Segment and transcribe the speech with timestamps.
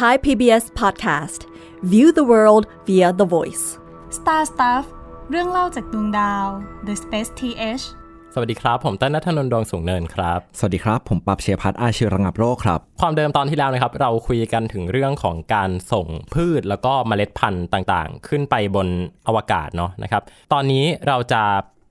[0.00, 1.40] Thai PBS podcast.
[1.92, 3.64] View the world via the voice.
[4.18, 4.84] Star Stuff
[5.30, 6.46] เรื่องเล่าจากดวงดาว
[6.86, 7.84] The Space TH
[8.34, 18.88] สวัสดีครับ ผมต้นนัทนนท์ดวงสูงเนินครับ สวัสดีครับ ผมปับเชยพัฒน์อาชีระงับโรคครับ ความเดิมตอนที่แล้วนะครับ เราคุยกันถึงเรื่องของการส่งพืชแล้วก็เมล็ดพันธุ์ต่างๆ ขึ้นไปบน
[19.28, 20.22] อวกาศเนาะนะครับ
[20.52, 21.42] ตอนนี้เราจะ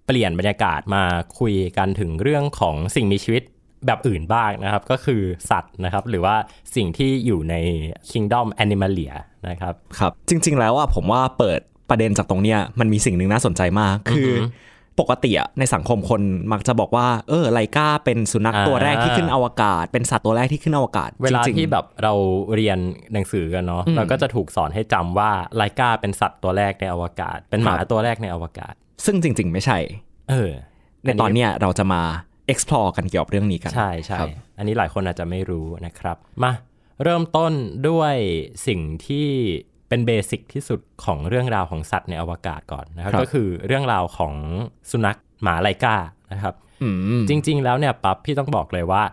[0.07, 1.03] เปลี่ยนบรรยากาศมา
[1.39, 3.43] คุยกันถึงเรื่องของสิ่งมีชีวิต
[3.85, 6.35] แบบอื่นบ้างนะครับ ก็คือสัตว์นะครับ หรือว่า
[6.75, 7.55] สิ่งที่อยู่ใน
[8.11, 9.13] Kingdom Animalia
[9.49, 16.21] นะครับครับ จริง ๆ แล้วอะผมว่าเปิดประเด็นจากตรงเนี้ยมันมีสิ่งหนึ่งน่าสนใจมาก คืออปกติอะในสังคมคน
[16.51, 22.13] มักจะบอกว่า เออไลกาเป็นสุนัขอ่าตัวแรกที่ขึ้นอวกาศ เป็นสัตว์ตัวแรกที่ขึ้นอวกาศ เวลาจริงๆที่แบบเรา
[22.55, 22.77] เรียน
[23.13, 28.73] หนังสือกันเนาะเราก็จะถูกสอนให้จำว่าไลกาเป็นสัตว์ตัวแรกในอวกาศ เป็นหมาครับตัวแรกในอวกาศ
[29.05, 29.77] ซึ่งจริง ๆ ไม่ใช่
[30.29, 30.51] เออ
[31.03, 32.01] ในตอนเนี้ยเราจะมา
[32.51, 36.51] explore กันเกี่ยวกับเรื่องนี้กัน ใช่ใช่ครับอันนี้หลายคนอาจจะไม่รู้นะครับ มา
[37.03, 37.53] เริ่มต้น
[37.89, 38.15] ด้วย
[38.67, 39.27] สิ่งที่
[39.89, 44.33] เป็นเบสิกที่สุดของเรื่องราวของสัตว์ในอวกาศก่อนนะครับ ก็คือเรื่องราวของ
[44.91, 45.95] สุนัขหมาไลกา
[46.33, 49.03] นะครับอืมจริง ๆ แล้วเนี่ยปั๊บพี่ต้องบอกเลยว่า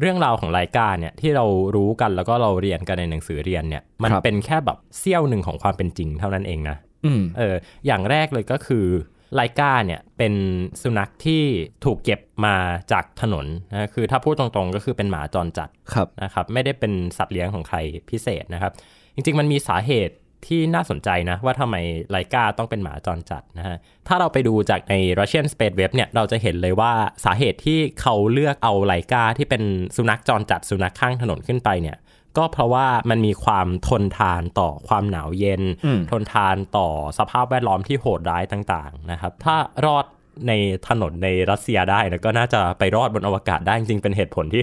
[0.00, 1.44] เรื่องราวของไลกาเนี่ยที่เรา
[1.76, 7.54] รู้กันแล้วก็เราเรียนกันในหนังสือเรียนเนี่ย มันครับเป็นแค่แบบเสี้ยวหนึ่งของความเป็นจริงเท่านั้นเองนะอืมเออ
[7.86, 8.86] อย่างแรกเลยก็คือ
[9.34, 10.34] ไลกาเนี่ยเป็น
[10.82, 11.42] สุนัขที่
[11.84, 12.56] ถูกเก็บมา
[12.92, 17.78] จากถนนนะคือถ้าพูดตรงๆก็คือเป็นหมาจรจัดครับนะครับไม่ได้เป็นสัตว์เลี้ยงของใคร
[18.10, 18.72] พิเศษนะครับ
[19.14, 20.14] จริงๆมันมีสาเหตุ
[20.46, 21.76] ที่น่าสนใจนะ ว่าทำไม
[22.10, 23.76] ไลกาต้องเป็นหมาจรจัดนะฮะ
[24.08, 26.92] ถ้าเราไปดูจากใน Russian Space Web เนี่ยเราจะเห็นเลยว่า
[27.24, 29.62] สาเหตุที่เขาเลือกเอาไลกาที่เป็น
[29.96, 31.96] สุนัขจรจัดสุนัขข้างถนนขึ้นไปเนี่ย
[32.38, 39.56] ก็เพราะว่ามันมีความทนทานต่อความหนาวเย็นอืมทนทานต่อสภาพแวดล้อมที่โหดร้ายต่างๆนะครับ ถ้า
[39.86, 40.04] รอด
[40.48, 40.52] ใน
[40.88, 44.62] ถนนในรัสเซียได้นะก็น่าจะไปรอดบนอวกาศได้จริงๆเป็นเหตุผลที่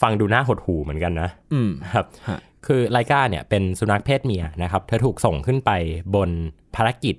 [0.00, 5.70] ฟังดูน่าหดหู่เหมือนกันนะอืมครับฮะคือไลกาเนี่ยเป็นสุนัขเพศเมียนะครับ เธอถูกส่งขึ้นไป
[6.14, 6.30] บน
[6.76, 7.16] ภารกิจ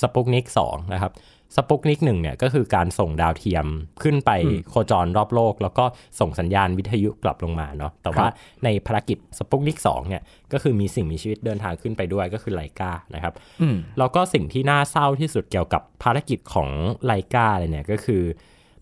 [0.00, 1.12] สปุกนิก2นะครับ
[1.56, 3.66] สปุกนิกหนึ่งเนี่ยก็คือการส่งดาวเทียม
[4.02, 4.30] ขึ้นไป
[4.68, 5.84] โคจรรอบโลก แล้วก็
[6.20, 8.26] ส่งสัญญาณวิทยุกลับลงมาเนาะแต่ว่า
[8.64, 10.22] ในภารกิจสปุกนิก2เนี่ย
[10.52, 16.68] ก็คือมีสิ่งมีชีวิตเดินทางขึ้นไปด้วยก็คือไลกานะครับอืมแล้วก็สิ่งที่น่าเศร้าที่สุดเกี่ยวกับภารกิจของ
[17.06, 18.22] ไลกาเลยเนี่ยก็คือ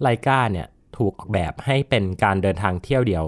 [0.03, 0.67] ไลกาเนี่ย
[0.97, 3.25] ถูกออกแบบให้เป็นการเดินทางเที่ยวเดียว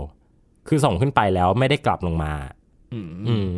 [0.68, 2.32] คือส่งขึ้นไปแล้วไม่ได้กลับลงมา
[3.28, 3.52] อืม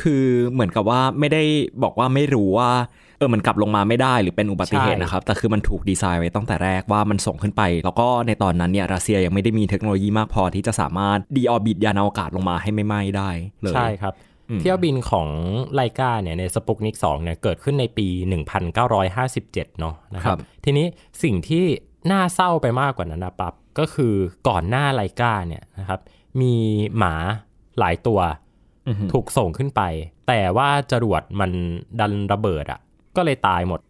[0.00, 1.42] คือเหมือนกับว่าไม่ได้
[1.82, 2.70] บอกว่าไม่รู้ว่า
[3.18, 13.30] เออมันกลับลงมาไม่ได้หรือเป็นอุบัติเหตุใช่นะครับ แต่คือมันถูกดีไซน์ไว้ตั้งแต่แรกว่ามันส่งขึ้นไป แล้วก็ในตอนนั้นเนี่ยรัสเซียยังไม่ได้มีเทคโนโลยีมากพอที่จะสามารถดีออบิทยานอวกาศลงมาให้ไม่ไหม้ได้
[13.62, 14.14] เลยใช่ครับ
[14.60, 15.28] เที่ยวบินของ
[15.74, 18.08] ไลกาเนี่ยในสปุกนิก2เนี่ยเกิดขึ้นในปี
[18.68, 20.86] 1957 เนาะนะคครัรับบทีนี้
[21.22, 21.64] สิ่งที่
[22.10, 24.14] น่าเศร้าไปมากกว่านั้นนะปั๊บก็คือ
[24.48, 26.00] ก่อนหน้าไลกาเนี่ยนะครับ
[26.40, 26.54] มี
[26.98, 27.14] หมา
[27.78, 28.20] หลายตัว
[28.88, 29.82] อือฮึถูกส่งขึ้นไป
[30.28, 31.50] แต่ว่าจรวดมัน
[32.00, 32.80] ดันระเบิดอะ่ะ
[33.16, 33.80] ก็เลยตายหมด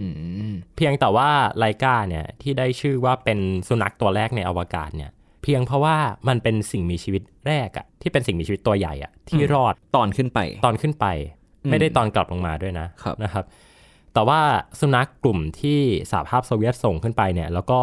[0.00, 0.06] อื
[0.52, 1.28] มเพียงแต่ว่า
[1.58, 3.38] ไลกาเนี่ยที่ได้ชื่อว่าเป็น
[3.68, 5.10] สุนัขตัวแรกในอวกาศเนี่ย
[5.42, 5.96] เพียงเพราะว่า
[6.28, 11.06] มันเป็นสิ่งมีชีวิตแรกอะที่เป็นสิ่งมีชีวิตตัวใหญ่อะที่รอดตอนขึ้นไป ตอนขึ้นไป
[11.64, 13.44] อืมไม่ได้ตอนกลับลงมาด้วยนะครับนะครับ
[14.14, 14.40] แต่ว่า
[14.80, 17.80] สุนัขกลุ่มที่สหภาพโซเวียตส่งขึ้นไปเนี่ย แล้วก็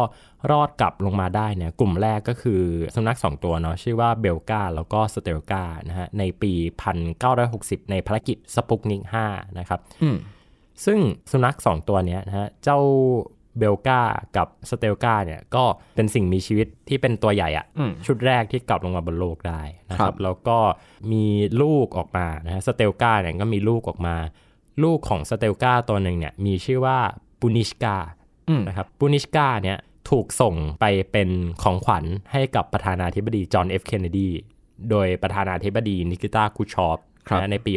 [0.50, 2.62] รอดกลับลงมาได้เนี่ย กลุ่มแรกก็คือ
[2.94, 6.52] สุนัขสองตัวเนาะชื่อว่าเบลกาแล้วก็สเตลกานะฮะในปี
[7.22, 10.16] 1960 ในภารกิจสปุกนิก5นะครับอืม
[10.84, 10.98] ซึ่ง
[11.30, 12.78] สุนัขสองตัวเนี้ยนะฮะเจ้า
[13.58, 14.00] เบลก้า
[14.36, 15.64] กับสเตรลก้าเนี่ยก็
[15.96, 20.58] เป็นสิ่งมีชีวิตที่เป็นตัวใหญ่อะอืมชุดแรกที่กลับลงมาบนโลกได้นะคครัรับบแล้วก็
[21.12, 21.24] มี
[21.62, 24.16] ลูกออกมานะฮะสเตรลก้าเนี่ยก็มีลูกออกมา
[24.84, 26.98] ลูกของสเตรลก้าตัวหนึ่งเนี่ยมีชื่อว่า
[27.40, 27.96] พุชชินก้า
[28.48, 29.78] อืมนะครับพุชชินก้าเนี่ย
[30.10, 31.28] ถูกส่งไปเป็น
[31.62, 34.28] ของขวัญให้กับประธานาธิบดีจอห์นเอฟเคนเนดี
[34.90, 36.98] โดยประธานาธิบดีนิกิตาครุสชอฟ
[37.28, 37.72] ครับนะในปี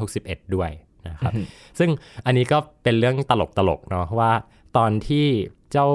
[0.00, 0.70] 1961 ด้วย
[1.08, 1.32] นะครับ
[1.78, 1.90] ซึ่ง
[2.26, 4.32] อันนี้ก็เป็นเรื่องตลกตลกๆเนาะว่า
[4.76, 5.26] ตอนที่
[5.72, 5.88] เจ้า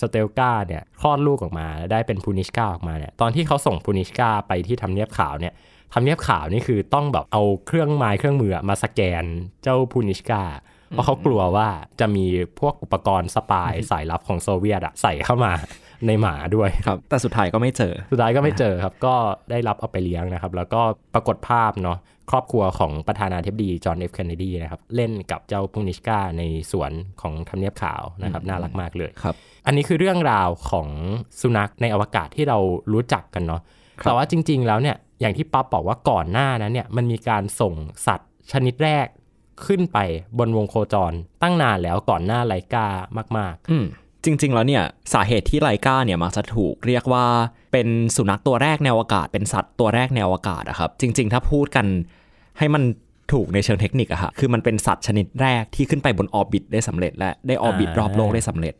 [0.00, 5.54] สเตลกาเนี่ยคลอดลูกออกมาได้เป็นพูนิชกาออกมาเนี่ยตอนที่เขาส่งพูนิชกาไปที่ทำเนียบขาวเนี่ย
[5.92, 9.24] ทำเนียบขาวนี่คือต้องแบบเอาเครื่องไม้เครื่องมือมาสแกน
[9.62, 10.42] เจ้าพูนิชกา
[10.88, 11.68] เพราะเขากลัวว่า
[12.00, 12.26] จะมี
[12.60, 15.52] พวกอุปกรณ์สปายสายลับของโซเวียตอะใส่เข้ามา
[16.06, 19.14] ในหมาด้วยครับ แต่สุดท้ายก็ไม่เจอ สุดท้ายก็ไม่เจอครับ ก็
[19.50, 20.80] ได้รับเอาไปเลี้ยงนะครับ แล้วก็
[21.14, 21.98] ปรากฏภาพเนาะ
[22.30, 26.42] ครอบครัวของประธานาธิบดีจอห์นเอฟเคนเนดีนะครับ เล่นกับเจ้าพุนิชกาใน
[26.72, 29.34] สวนของทำเนียบขาวนะครับ น่ารักมากเลยครับ
[29.66, 30.88] อันนี้คือเรื่องราวของ
[31.40, 32.58] สุนัขในอวกาศที่เรา
[32.92, 33.60] รู้จักกันเนาะ
[34.02, 37.74] แต่ว่าจริง ๆ แล้วเนี่ยอย่างที่ป๊อปบอกว่าก่อนหน้านั้นเนี่ยมันมีการส่ง
[38.06, 39.06] สัตว์ชนิดแรก
[39.66, 39.98] ขึ้นไป
[40.38, 41.12] บนวงโคจร
[41.42, 42.88] ตั้งนานแล้วก่อนหน้าไลกา
[43.38, 43.86] มากๆอืม
[44.24, 47.26] จริง ๆ แล้วเนี่ยสาเหตุที่ไลกาเนี่ยมักจะถูกเรียกว่า
[47.72, 51.86] เป็นสุนัขตัวแรกในอากาศ เป็นสัตว์ตัวแรกในอากาศนะครับ จริง ๆ ถ้าพูดกัน
[52.58, 52.82] ให้มัน
[53.32, 58.74] ถูกในเชิงเทคนิคอะฮะคือมันเป็นสัตว์ชนิดแรกที่ขึ้นไปบน orbit ได้สำเร็จและได้ orbit รอบโลกได้สำเร็จ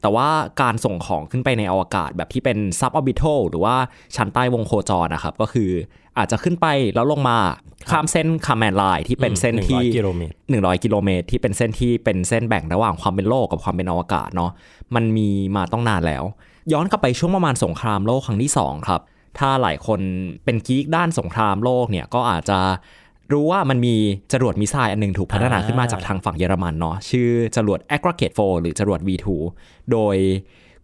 [0.00, 0.28] แต่ว่า
[0.62, 3.76] การส่งของขึ้นไปในอวกาศแบบที่เป็น suborbital หรือว่า
[4.16, 5.70] ชั้นใต้วงโคจรนะครับ ก็คือ
[6.18, 7.38] อาจจะขึ้นไปแล้วลงมา
[7.90, 14.50] ข้ามเส้น Kármán line ที่เป็นเส้นที่100กิโลเมตร100กิโลเมตรที่เป็นเส้นที่เป็นเส้นแบ่งระหว่างความเป็นโลกกับความเป็นอวกาศเนาะ
[14.94, 16.24] มันมีมาต้องนานแล้ว
[16.72, 19.00] ย้อนกลับไปช่วงประมาณสงครามโลกครั้งที่2ครับ
[19.38, 20.00] ถ้าหลายคน
[20.44, 22.58] เป็น geek ด้านสงครามโลกเนี่ยก็อาจจะ
[23.32, 23.94] รู้ว่ามันมี
[24.32, 29.26] จรวด missile อันหนึงถูกพัฒนาขึ้นมาจากทางฝั่งเยอรมันเนาะชื่อจรวด a g g r e g a t e 4หรือจรวด V2
[29.92, 30.16] โดย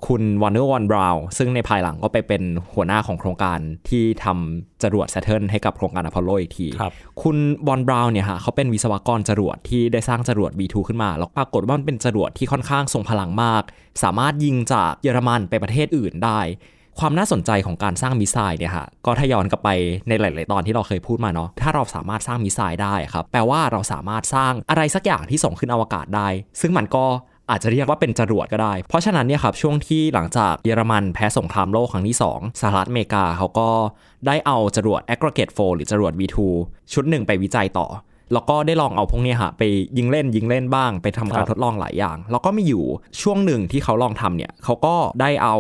[0.07, 2.43] คุณว a นเนอร์วอนบราวซึ่งในภายหลังก็ไปเป็น
[2.75, 3.59] หัวหน้าของโครงการ
[3.89, 6.93] ที่ทำจรวด Saturn ให้กับโครงการอพอลโลอีกทีครับ
[7.23, 7.37] คุณ
[7.67, 13.63] von Braun เนี่ยฮะเขาเป็นวิศวกรจรวดที่ได้สร้างจรวด V2 ขึ้นมา แล้วปรากฏว่ามันเป็นจรวดที่ค่อนข้างทรงพลังมาก
[14.03, 16.41] สามารถยิงจากเยอรมันไปประเทศอื่นได้
[16.99, 19.71] ความน่าสนใจของการสร้างมิสไซล์เนี่ยฮะก็ถ้าย้อนกลับไป
[20.09, 26.29] ในหลาย ๆ ตอนที่เราเคยพูดมาเนาะถ้าเราสามารถสร้างมิสไซล์ได้ครับแปลว่าเราสามารถสร้างอะไรสักอย่างที่ส่งขึ้นอวกาศได้
[26.61, 27.05] ซึ่งมันก็
[27.51, 33.69] อาจจะเรียกว่าเป็นจรวดก็ได้ เพราะฉะนั้นเนี่ยครับช่วงที่หลังจากเยอรมันแพ้สงครามโลกครั้งที่ 2สหรัฐอเมริกาเขาก็
[34.27, 36.37] ได้เอาจรวด Aggregate 4หรือจรวด V2
[36.93, 37.87] ชุดหนึ่งไปวิจัยต่อ
[38.33, 39.63] แล้วก็ได้ลองเอาพวกเนี้ยฮะไป
[39.99, 42.85] ยิงเล่นยิงเล่นบ้าง ไปทำการครับทดลองหลายอย่าง แล้วก็มีอยู่
[43.23, 45.57] ช่วงหนึ่งที่เขาลองทำเนี่ยเขาก็ได้เอา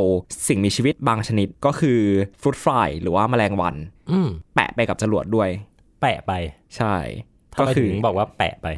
[0.48, 2.00] สิ่งมีชีวิตบางชนิดก็คือ
[2.40, 3.74] ฟรุตฟลายหรือว่าแมลงวัน
[4.10, 5.48] อืมแปะไปกับจรวดด้วย
[6.02, 6.32] แปะไป
[6.76, 6.96] ใช่
[7.54, 8.68] ทำก็ไมคืถึองบอกว่าแปะไป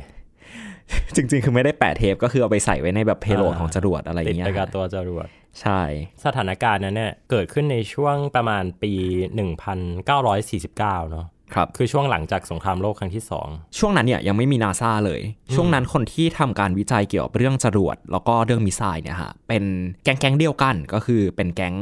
[1.16, 5.26] จริง ๆ คือไม่ได้แปะเทปก็คือเอาไปใส่ไว้ในแบบเพโลดอ่าของจรวดอะไรอติดย่างเงี้ไปยกับตัวจรวด
[5.60, 5.82] ใช่
[6.24, 8.92] สถานการณ์นั้นเนี่ยเกิดขึ้นในช่วงประมาณปี
[9.82, 13.22] 1949 เนาะ ครับคือช่วงหลังจากสงครามโลกครั้งที่
[13.78, 15.20] ช่วงนั้นเนี่ยยังไม่มีนาซาเลย
[15.54, 19.64] ช่วงนั้นคนที่ทำการวิจัยเกี่ยวกับเรื่องจรวด แล้วก็เรื่อง missile เนี่ยฮะเป็น
[20.04, 21.74] แก๊งแก๊งๆเดียวกันก็คือเป็นแก๊ง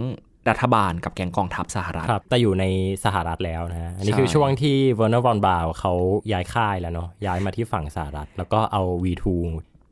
[0.48, 2.64] รัฐบาลกับแก๊งกองทัพสหรัฐ2ครับแต่อยู่ใน
[3.04, 5.92] สหรัฐแล้วนะฮะอันนี้ใช่คือช่วงที่ Wernher von Braun เขา
[6.32, 9.26] ย้ายค่ายแล้วเนาะย้ายมาที่ฝั่งสหรัฐ แล้วก็เอา V2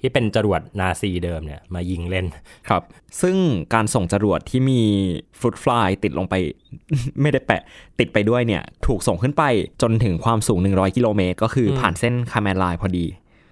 [0.00, 2.26] ที่เป็นจรวดนาซีเดิมเนี่ยมายิงเล่น
[2.68, 2.82] ครับ
[3.22, 3.36] ซึ่ง
[3.74, 4.80] การส่งจรวดที่มี
[5.38, 6.34] ฟรุตฟลายติดลงไป
[7.20, 7.62] ไม่ได้แปะ
[7.98, 9.42] ติดไปด้วยเนี่ย ถูกส่งขึ้นไป
[9.82, 13.06] จนถึงความสูง 100 กิโลเมตร ก็คืออมผ่านเส้นคาแมนไลน์พอดี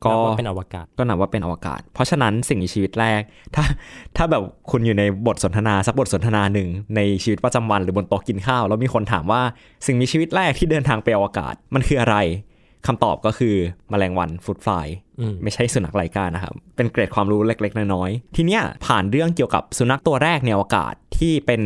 [0.04, 3.20] ก็นับว่าเป็นอวกาศก็นับว่าเป็นอวกาศ เพราะฉะนั้นสิ่งมีชีวิตแรก
[3.54, 3.64] ถ้า
[4.16, 9.42] ถ้าแบบคุณอยู่ในบทสนทนาสักบทสนทนาหนึ่งในชีวิตประจำวันหรือบนโต๊ะกินข้าว แล้วมีคนถามว่า
[9.86, 12.16] สิ่งมีชีวิตแรกที่เดินทางไปอวกาศมันคืออะไร
[12.86, 13.54] คำตอบก็คือ
[13.90, 15.07] แมลงวันฟรุตฟลายอืม
[15.42, 21.60] ไม่ใช่สุนัขไลกานะครับ เป็นเกร็ดความรู้เล็ก ๆ น้อยๆ ทีเนี้ยผ่านเรื่องเกี่ยวกับสุนัขตัวแรกในอวกาศที่เป็น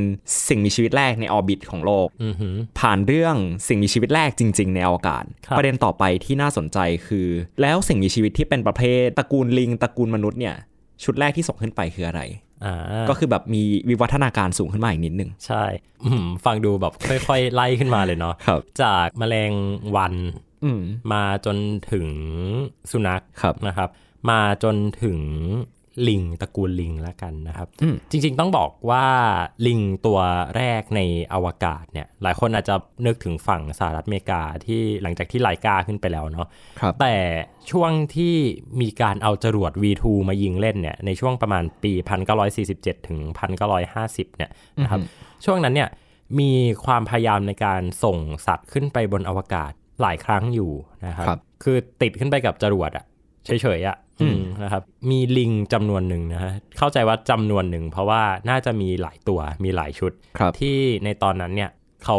[0.48, 3.36] สิ่งมีชีวิตแรกในออร์บิทของโลกอือหือผ่านเรื่อง
[3.68, 7.28] สิ่งมีชีวิตแรกจริง ๆ ในอวกาศครับประเด็นต่อไปที่น่าสนใจคือ
[7.62, 10.56] แล้วสิ่งมีชีวิตที่เป็นประเภทตระกูลลิงตระกูลมนุษย์เนี่ย
[11.04, 12.22] ชุดแรกที่ส่งขึ้นไปคืออะไร
[12.64, 12.76] อ่า
[13.08, 15.64] ก็คือแบบมีวิวัฒนาการสูงขึ้นมาอีกนิดนึง ใช่
[16.04, 16.92] อืมฟังดูแบบ
[17.28, 19.52] ค่อย ๆ ไล่ขึ้นมาเลยเนาะครับจากแมลง
[19.96, 20.80] วันอื ม
[21.12, 21.56] มาจน
[21.92, 22.08] ถึง
[22.90, 23.88] สุนัขครับนะครับ
[24.30, 25.18] มาจนถึง
[26.08, 29.06] ลิงตระกูลลิงแล้วกันนะครับอืมจริงๆต้องบอกว่า
[29.66, 30.20] ลิงตัว
[30.56, 31.00] แรกใน
[31.34, 32.74] อวกาศเนี่ย หลายคนอาจจะ
[33.06, 36.48] นึกถึงฝั่งสหรัฐอเมริกาที่หลังจากที่ไลกาขึ้นไปแล้วเนาะ
[36.80, 37.14] ครับแต่
[37.70, 38.34] ช่วงที่
[38.80, 41.92] มีการเอาจรวด V2 มายิงเล่นเนี่ย ในช่วงประมาณปี
[42.50, 43.18] 1947 ถึง
[43.78, 44.50] 1950 เนี่ย
[44.82, 45.00] นะครับ
[45.44, 45.90] ช่วงนั้นเนี่ย
[46.38, 46.50] มี
[46.84, 50.70] ความพยายามในการส่งสัตว์ขึ้นไปบนอวกาศ หลายครั้งอยู่
[51.06, 53.04] นะครับครับคือติดขึ้นไปกับจรวดอะ
[53.46, 61.70] เฉยๆอะอืมนะครับมีลิงจำนวนหนึ่งนะฮะเข้าใจว่าจำนวนหนึ่ง เพราะว่าน่าจะมีหลายตัวมีหลายชุดครับที่ในตอนนั้นเนี่ย
[62.04, 62.18] เขา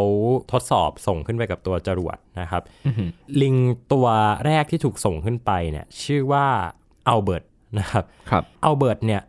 [0.52, 3.08] ทดสอบส่งขึ้นไปกับตัวจรวดนะครับอือหือ
[3.42, 3.56] ลิง
[3.92, 4.06] ตัว
[4.46, 6.46] แรกที่ถูกส่งขึ้นไปเนี่ยชื่อว่า
[7.08, 7.44] อัลเบิร์ต
[7.78, 9.22] นะครับครับอัลเบิร์ตเนี่ย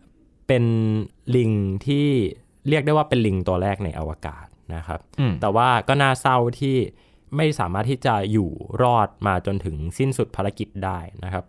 [0.48, 0.64] เป็น
[1.36, 1.52] ลิง
[1.86, 2.08] ที่
[2.70, 6.76] เรียกได้ว่าเป็นลิงตัวแรกในอวกาศนะครับอืมแต่ว่าก็น่าเศร้าที่
[7.38, 8.50] ไม่สามารถที่จะอยู่
[8.82, 11.46] รอดมาจนถึงสิ้นสุดภารกิจได้นะครับ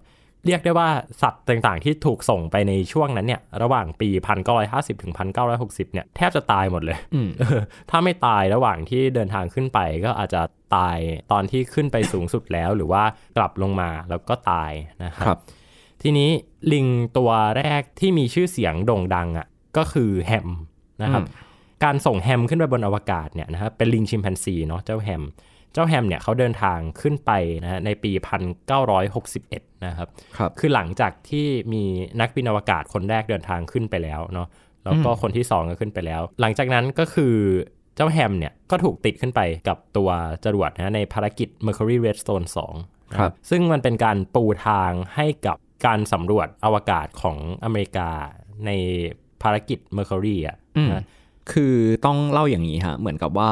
[0.47, 0.88] เรียกได้ว่า
[1.23, 4.09] สัตว์ต่างๆ ที่ถูกส่งไปในช่วงนั้นเนี่ย ระหว่างปี
[4.56, 5.12] 1950 ถึง
[5.52, 10.42] 1960 เนี่ย แทบจะตายหมดเลยอืมเออถ้าไม่ตายระหว่างที่เดินทางขึ้นไปก็อาจจะ
[10.76, 10.99] ตาย
[11.33, 13.02] ตอนที่ขึ้นไปสูงสุดแล้ว หรือว่า
[13.37, 14.73] กลับลงมาแล้วก็ตาย
[15.04, 15.38] นะครัครับ
[16.02, 16.30] ทีนี้
[16.73, 20.49] ลิงตัวแรกที่มีชื่อเสียงโด่งดังอะก็คือแฮม
[21.02, 21.45] นะครับอืม
[21.85, 25.23] การส่งแฮมขึ้นไปบนอวกาศเนี่ยนะครับเป็นลิงชิมแปนซีเนาะเจ้าแฮม
[25.76, 27.30] เจ้าแฮมเนี่ยเขาเดินทางขึ้นไป
[27.64, 28.12] นะฮะในปี
[28.99, 31.85] 1961 นะครับครับ คือหลังจากที่มี
[32.21, 34.49] นักบินอวกาศคนแรกเดินทางขึ้นไปแล้วเนาะ
[34.85, 37.35] แล้วก็คนที่สองก็ขึ้นไปแล้ว หลังจากนั้นก็คือ
[37.97, 40.09] เจ้าแฮมเนี่ยก็ถูกติดขึ้นไปกับตัว
[40.45, 42.47] จรวดนะในภารกิจ Mercury Redstone
[42.78, 45.56] 2นะครับซึ่งมันเป็นการปูทางให้กับ
[45.87, 48.11] การสำรวจอวกาศของอเมริกา
[48.66, 48.71] ใน
[49.42, 51.04] ภารกิจ Mercury อะอืมนะ
[51.52, 53.50] คือต้องเล่าอย่างนี้ฮะเหมือนกับว่า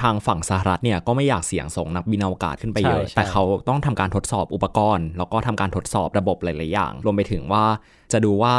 [0.00, 7.64] ทางฝั่งสหรัฐเนี่ยก็ไม่อยากเสี่ยงส่งนักบินอวกาศขึ้นไปเยอะใช่ใช่แต่เขาต้องทำการทดสอบอุปกรณ์ แล้วก็ทำการทดสอบระบบหลาย ๆ อย่าง รวมไปถึงว่า
[8.12, 8.54] จะดูว่า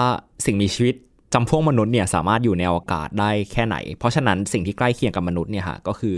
[0.46, 0.96] สิ่งมีชีวิต
[1.34, 6.18] จำพวกมนุษย์เนี่ยสามารถอยู่ในอวกาศได้แค่ไหน เพราะฉะนั้นสิ่งที่ใกล้เคียงกับมนุษย์เนี่ยฮะก็คือ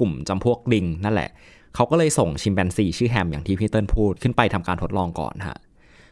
[0.00, 1.30] กลุ่มจำพวกลิงนั่นแหละ
[1.74, 5.58] เขาก็เลยส่งชิมแปนซีชื่อแฮมอย่างที่พี่เติ้ลพูดขึ้นไปทำการทดลองก่อนฮะ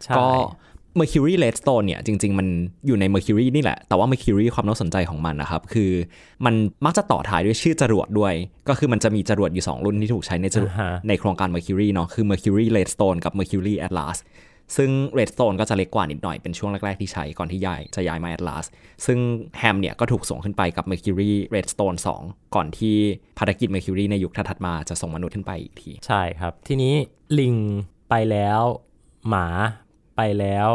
[0.04, 0.26] ใช่ก็
[1.00, 2.48] Mercury Redstone เนี่ยจริง ๆ มัน
[2.86, 5.90] อยู่ใน Mercury นี่แหละ แต่ว่า Mercury ความน่าสนใจของมันนะครับ คือ
[6.44, 8.34] มันมักจะต่อท้ายด้วยชื่อจรวดด้วย
[8.68, 14.18] ก็คือมันจะมีจรวดอยู่ 2 รุ่นที่ถูกใช้ในจรวดอ่าฮะในโครงการ Mercury เนาะคือ Mercury Redstone กับ Mercury Atlas
[14.76, 18.64] ซึ่ง Redstone ก็จะเล็กกว่านิดหน่อยเป็นช่วงแรก ๆ ที่ใช้ก่อนที่ย้ายจะย้ายมา Atlas
[19.06, 19.18] ซึ่ง
[19.58, 22.96] แฮมเนี่ยก็ถูกส่งขึ้นไปกับ Mercury Redstone 2 ก่อนที่
[23.38, 26.94] ภารกิจ Mercury ในยุคถัดๆมาจะส่งมนุษย์ขึ้นไปอีกที ใช่ครับ ทีนี้
[27.38, 27.56] ลิง
[28.10, 28.60] ไปแล้ว
[29.30, 29.46] หมา
[30.16, 30.68] ไปแล้ว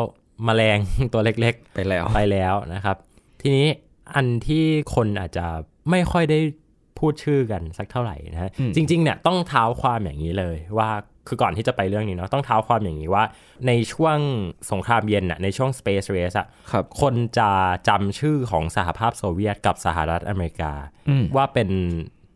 [0.48, 0.78] มแมลง
[1.14, 2.98] ตัวเล็กไปแล้วๆไปแล้วนะครับ
[3.42, 3.68] ทีนี้
[4.16, 4.66] อันที่
[4.96, 5.46] คนอาจจะ
[5.92, 6.40] ไม่ค่อยได้
[7.00, 10.90] พูดชื่อกันสักเท่าไหร่นะฮะอืมจริงๆเนี่ยต้องเท้าความอย่างนี้เลยว่า
[11.28, 13.24] คือก่อนที่จะไปเรื่องนี้เนาะต้องเท้าความอย่างนี้ว่า
[13.68, 14.18] ในช่วง
[14.72, 17.50] สงครามเย็นอะในช่วง Space Race อะครับคนจะ
[17.90, 20.74] จำชื่อของสหภาพโซเวียตกับสหรัฐอเมริกา
[21.10, 21.70] อืมว่าเป็น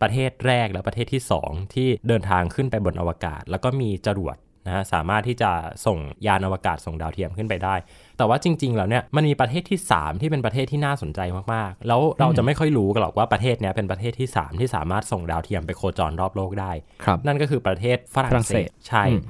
[0.02, 5.52] ประเทศแรกและประเทศที่2ที่เดินทางขึ้นไปบนอวกาศ แล้วก็มีจรวด นะฮะสามารถที่จะ
[5.86, 7.76] ส่งยานอวกาศส่งดาวเทียมขึ้นไปได้
[8.18, 11.20] แต่ว่าจริง ๆ แล้วเนี่ยมันมีประเทศที่ 3 ที่เป็นประเทศที่น่าสนใจ
[11.54, 16.72] มากๆ แล้วเราจะไม่ค่อยรู้กันหรอกว่าประเทศเนี้ยเป็นประเทศที่ 3 ที่สามารถส่งดาวเทียมไปโคจรรอบโลกได้
[17.06, 19.22] ครับนั่นก็คือประเทศฝรั่ฝรั่งงเศเศสสใช่อืม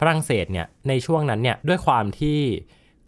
[0.00, 2.38] ฝรั่งเศสเนี่ยในช่วงนั้นเนี่ยด้วยความที่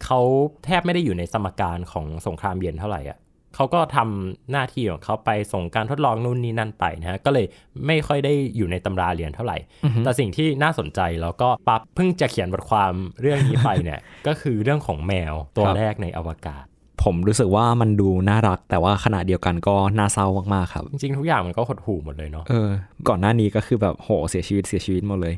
[0.05, 0.19] เขา
[0.65, 3.17] แทบไม่ได้อยู่ในสมการของสงครามเย็นเท่าไหร่อะ
[3.55, 7.45] เขาก็ทำหน้าที่ของเขาไปส่งการทดลองนู่นนี่นั่นไปนะฮะก็เลย
[7.87, 9.57] ไม่ค่อยได้อยู่ในตำราเรียนเท่าไหร่
[10.03, 16.65] แต่สิ่งที่น่าสนใจแล้วก็ปั๊บเพิ่งจะเขียนบทความเรื่องนี้ไปเนี่ยก็คือเรื่องของแมวตัวครับแรกในอวกาศ
[17.03, 22.69] ผมรู้สึกว่ามันดูน่ารัก แต่ว่าขณะเดียวกันก็น่าเศร้ามากๆครับ จริงๆ ทุกอย่างมันก็หดหู่หมดเลยเนาะเออ
[23.07, 25.35] ก่อนหน้านี้ก็คือแบบโหเสียชีวิตเสียชีวิตหมดเลย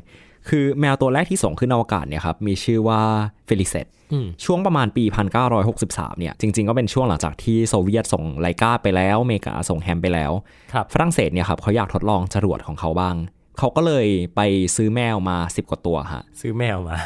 [0.48, 3.00] คือแมวตัวแรกที่ส่งขึ้นอวกาศเนี่ยครับมีชื่อว่า
[3.46, 5.04] เฟลิเซตอืมช่วงประมาณปี
[5.62, 10.32] 1963 เนี่ยจริงๆ ก็เป็นช่วงหลังจากที่โซเวียตส่งไลกาไปแล้วอเมริกาส่งแฮมไปแล้ว
[10.72, 13.16] ครับฝรั่งเศสเนี่ยครับเขาอยากทดลองจรวดของเขาบ้าง
[13.58, 14.40] เขาก็เลยไป
[14.76, 16.96] ซื้อแมวมา 10 กว่าตัวฮะซื้อแมวมา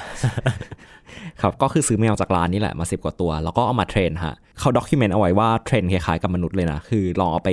[1.42, 7.50] ครับก็คือซื้อแมวจากร้านนี่แหละมาสิบกว่าตัว แล้วก็เอามา train ฮะเขา document เอาไว้ว่า train คล้ายๆกับมนุษย์เลยนะ คือลองเอาไป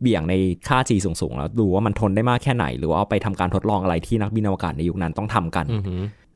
[0.00, 0.34] เหวี่ยงใน
[0.68, 5.66] ค่า G สูงๆ แล้วดูว่ามันทนได้มากแค่ไหน หรือว่าเอาไปทำการทดลองอะไรที่นักบินอวกาศในยุคนั้นต้องทำกัน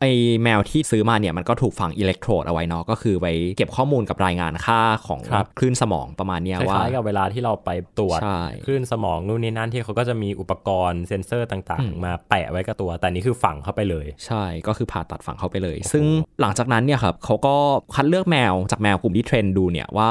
[0.01, 0.05] ไอ
[0.43, 16.05] แมวที่ซื้อมาเนี่ยมันก็ถูกฝังอิเล็กโทรดเอาไว้เนาะก็คือไว้เก็บข้อมูลกับรายงานค่าของครับคลื่นสมองประมาณเนี้ยว่าคล้ายๆกับเวลาที่เราไปตรวจใช่คลื่นสมองนู่นนี่นั่นที่เขาก็จะมีอุปกรณ์เซ็นเซอร์ต่างๆ มาแปะไว้กับตัว แต่นี่คือฝังเข้าไปเลย ใช่ก็คือผ่าตัดฝังเข้าไปเลย ซึ่ง
[16.41, 17.57] หลังจากนั้นเนี่ยครับเขาก็
[17.95, 20.11] คัดเลือกแมวจากแมวกลุ่มที่ train ดูเนี่ยว่า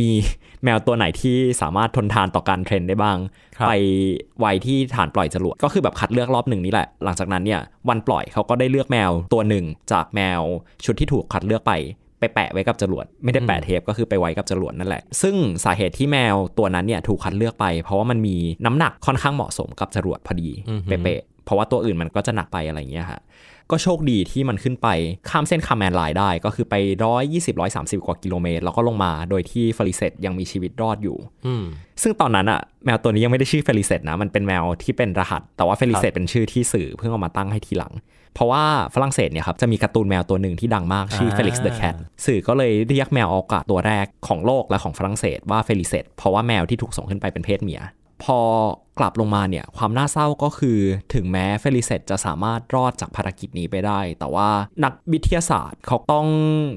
[0.00, 0.10] มี
[0.64, 3.16] แมวตัวไหนที่สามารถทนทานต่อการ train ได้บ้าง
[3.56, 3.72] ครับไป
[4.40, 10.40] ไว้ที่ฐานปล่อยจรวดก็คือแบบคัดเลือกรอบหนึ่งนี่แหละ หลังจากนั้นเนี่ยวันปล่อยเขาก็ได้เลือกแมวตัวหนึ่งจากแมว
[10.84, 11.72] ชุดที่ถูกคัดเลือกไป
[12.20, 23.20] ไปแปะไว้กับจรวดไม่ได้แปะเทปก็คือไปไว้กับจรวดนั่นแหละ ซึ่งสาเหตุที่แมวตัวนั้นเนี่ยถูกคัดเลือกไป เพราะว่ามันมีน้ำหนักค่อนข้างเหมาะสมกับจรวดพอดีอือหือเป๊ะๆ เพราะว่าตัวอื่นมันก็จะหนักไปอะไรอย่างเงี้ยฮะ
[23.70, 24.88] ก็โชคดีที่มันขึ้นไป
[25.30, 26.74] ข้ามเส้น Kármán line ได้ ก็คือไป
[27.16, 27.54] 120
[27.98, 31.64] 130กว่ากิโลเมตร แล้วก็ลงมาโดยที่เฟลิเซตยังมีชีวิตรอดอยู่อืม
[32.02, 37.92] ซึ่งตอนนั้นอะแมวตัวนี้ยังไม่ได้ชื่อเฟลิเซตนะ มันเป็นแมวที่เป็นรหัส แต่ว่าเฟลิเซตเป็นชื่อที่สื่อเพิ่งเอามาตั้งให้ทีหลัง
[38.34, 38.64] เพราะว่า
[38.94, 41.94] ฝรั่งเศสเนี่ยครับจะมีการ์ตูนแมวตัวหนึ่งที่ดังมากชื่ออ่า Felix the Cat
[42.26, 47.82] สื่อก็เลยเรียกแมวอวกาศตัวแรกของโลกและของฝรั่งเศสว่าเฟลิเซตเพราะว่าแมวที่ถูกส่งขึ้นไปเป็นเพศเมีย
[48.24, 48.40] พอ
[48.98, 50.78] กลับลงมาเนี่ยความน่าเศร้าก็คือ
[51.14, 54.48] ถึงแม้เฟลิเซตจะสามารถรอดจากภารกิจนี้ไปได้ แต่ว่า
[54.84, 56.26] นักวิทยาศาสตร์เขาต้อง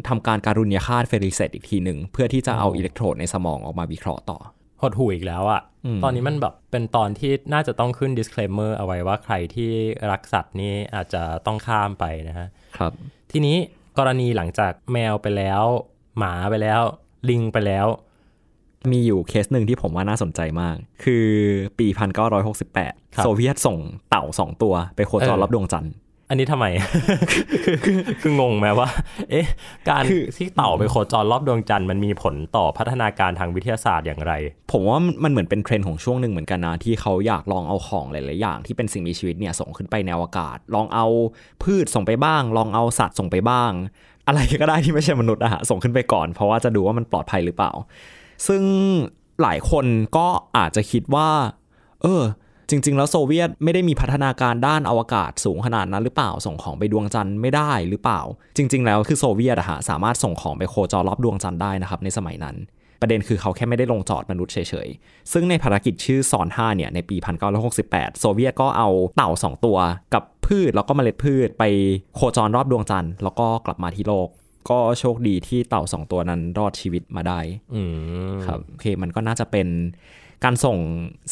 [0.07, 4.39] ทำการการุญยฆาตเฟลิเซตอีกทีหนึ่ง เพื่อที่จะเอาอิเล็กโทรดในสมองออกมาวิเคราะห์ต่อ
[4.81, 9.71] หดหู่อีกแล้วอะ่ะอืมตอนนี้มันแบบเป็นตอนที่น่าจะต้องขึ้น disclaimer เอาไว้ว่าใครที่
[10.11, 12.91] รักสัตว์นี่อาจจะต้องข้ามไปนะฮะครับ
[13.31, 13.57] ทีนี้
[13.97, 15.63] กรณีหลังจากแมวไปแล้ว
[16.17, 16.81] หมาไปแล้ว
[17.29, 17.87] ลิงไปแล้ว
[18.91, 21.25] มีอยู่เคสหนึ่งที่ผมว่าน่าสนใจมาก คือ
[21.79, 22.09] ปีครับ
[22.71, 23.77] 1968 โซเวียตส่ง
[24.09, 25.93] เต่าสองตัวไปโคจรเออรอบดวงจันทร์
[26.29, 26.65] อันนี้ทำไม
[27.65, 27.77] คือ
[28.21, 28.89] คืองงไหมว่า
[29.31, 29.47] เอ๊ะ
[29.89, 34.33] การคือที่เต่าไปโคจรรอบดวงจันทร์มันมีผลต่อพัฒนาการทางวิทยาศาสตร์อย่างไร
[34.71, 41.05] ผมว่ามันเหมือนเป็นเทรนด์ของช่วงหนึ่งเหมือนกันนะ ที่เขาอยากลองเอาของหลาย ๆ อย่างที่เป็นสิ่งมีชีวิตเนี่ยส่งขึ้นไปในอวกาศ ลองเอา
[41.63, 43.71] พืชส่งไปบ้าง ลองเอาสัตว์ส่งไปบ้าง
[44.27, 47.71] อะไรก็ได้ที่ไม่ใช่มนุษย์อะฮะส่งขึ้นไปก่อน เพราะว่าจะดูว่ามันปลอดภัยหรือเปล่า
[48.47, 48.63] ซึ่ง
[49.41, 49.85] หลายคน
[50.17, 51.29] ก็อาจจะคิดว่า
[52.01, 52.23] เออ
[52.69, 58.21] จริง ๆ แล้วโซเวียตไม่ได้มีพัฒนาการด้านอวกาศสูงขนาดนั้นหรือเปล่า ส่งของไปดวงจันทร์ไม่ได้หรือเปล่า
[58.57, 62.55] จริง ๆ แล้วคือโซเวียตอะฮะสามารถส่งของไปโคจรรอบดวงจันทร์ได้นะครับในสมัยนั้น
[63.01, 67.15] ประเด็นคือเขาแค่ไม่ได้ลงจอดมนุษย์เฉยๆ ซึ่งในภารกิจชื่อซอน5เนี่ยในปี
[67.67, 69.77] 1968 โซเวียตก็เอาเต่า 2 ตัว
[70.13, 71.63] กับพืชแล้วก็เมล็ดพืชไป
[72.15, 74.27] โคจรรอบดวงจันทร์แล้วก็กลับมาที่โลก
[74.69, 77.39] ก็โชคดีที่เต่า2ตัวนั้นรอดชีวิตมาได้
[77.75, 77.81] อื
[78.31, 79.67] มครับโอเคมันก็น่าจะเป็น
[80.43, 80.77] การส่ง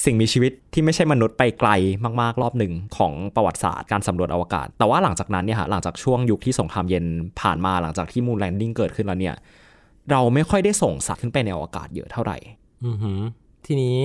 [0.06, 1.70] สิ่งมีชีวิตที่ไม่ใช่มนุษย์ไปไกล
[2.22, 7.06] มาก ๆ รอบหนึ่งของประวัติศาสตร์การสำรวจอวกาศ แต่ว่าหลังจากนั้นเนี่ยฮะหลังจากช่วงยุคที่สงครามเย็น
[7.42, 9.36] ผ่านมาหลังจากที่ moon landing เกิดขึ้นแล้วเนี่ย
[10.12, 12.38] เราไม่ค่อยได้ส่งสัตว์ขึ้นไปในอวกาศเยอะเท่าไหร่
[12.86, 13.20] อือหือ
[13.66, 13.98] ทีนี้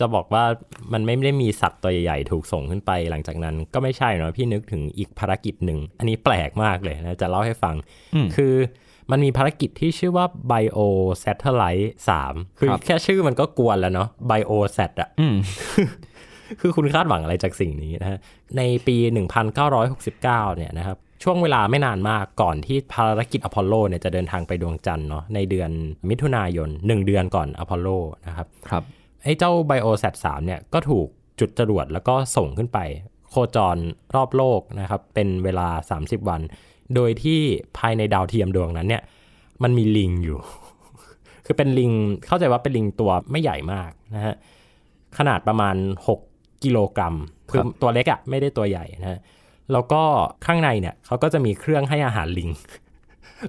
[0.00, 0.44] จะบอกว่า
[0.92, 7.74] มันไม่ได้มีสัตว์ตัวใหญ่ๆ ถูกส่งขึ้นไปหลังจากนั้นก็ไม่ใช่เนาะพี่นึกถึงอีกภารกิจหนึ่ง อันนี้แปลกมากเลยนะ จะเล่าให้ฟัง
[8.14, 8.54] อืมคือ
[9.10, 10.78] มันมีภารกิจที่ชื่อว่า Bio
[11.22, 11.88] Satellite
[12.22, 15.36] 3 คือครับแค่ชื่อมันก็กวนแล้วเนาะ Bio Sat อะอืม
[16.60, 18.18] คือคุณคาดหวังอะไรจากสิ่งนี้นะฮะ
[18.56, 18.96] ในปี
[19.56, 25.70] 1969 เนี่ยนะครับช่วงเวลาไม่นานมากก่อนที่ภารกิจอพอลโลเนี่ยจะเดินทางไปดวงจันทร์เนาะในเดือน
[26.08, 27.88] มิถุนายน 1 เดือนก่อนอพอลโล
[28.26, 28.82] นะครับครับ
[29.26, 31.08] ไอ้เจ้า BioSat 3เนี่ยก็ถูก
[31.40, 32.78] จุดจรวดแล้วก็ส่งขึ้นไป
[33.30, 33.76] โคจร
[34.14, 35.68] รอบโลกนะครับ เป็นเวลา
[35.98, 36.40] 30 วัน
[36.94, 37.40] โดยที่
[37.78, 39.02] ภายในดาวเทียมดวงนั้นเนี่ย
[39.62, 40.38] มันมีลิงอยู่
[41.46, 41.90] คือเป็นลิง
[42.26, 44.34] เข้าใจว่าเป็นลิงตัวไม่ใหญ่มากนะฮะ
[45.18, 45.76] ขนาดประมาณ
[46.18, 47.14] 6 กิโลกรัม
[47.50, 49.18] คือตัวเล็กอะ่ะไม่ได้ตัวใหญ่นะฮะ
[49.72, 50.02] แล้วก็
[50.46, 52.50] ข้างในเนี่ยเขาก็จะมีเครื่องให้อาหารลิง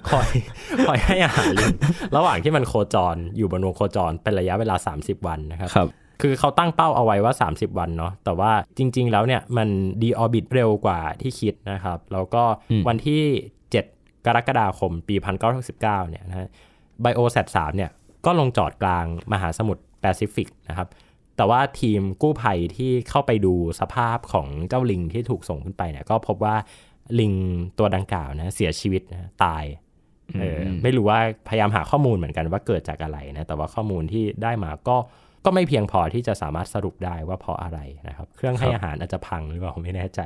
[0.08, 0.28] คอย
[0.86, 1.74] คอยให้อาหารลิง
[2.16, 5.88] ระหว่างที่มันโคจรอยู่บนวงโคจรเป็นระยะเวลา 30 วันนะครับครับ
[6.22, 9.68] คือเขาตั้งเป้าเอาไว้ว่า 30 วันเนาะแต่ว่าจริง ๆ แล้วเนี่ยมัน
[10.02, 13.22] deorbit เร็วกว่าที่คิดนะครับ แล้วก็อืมวันที่
[13.74, 15.14] 7 กรกฎาคมปี
[15.58, 16.48] 1969เนี่ยนะฮะ
[17.02, 17.90] Biosat 3เนี่ย
[18.26, 20.88] ก็ลงจอดกลางมหาสมุทรแปซิฟิกนะครับ
[21.36, 26.56] แต่ว่าทีมกู้ภัยที่เข้าไปดูสภาพของเจ้าลิงที่ถูกส่งขึ้นไปเนี่ยก็พบว่า
[27.20, 27.32] ลิง
[27.78, 29.64] ตัวดังกล่าวนะเสียชีวิตนะตาย
[30.40, 34.96] เอออไม่รู้ว่าพยายามหาข้อมูลเหมือนกันว่าเกิดจากอะไรนะแต่ว่าข้อมูลที่ได้มาก็
[35.44, 40.20] ก็ไม่เพียงพอที่จะสามารถสรุปได้ว่าเพราะอะไรนะครับ เครื่องให้อาหารอาจจะพังหรือเปล่าไม่แน่ใจ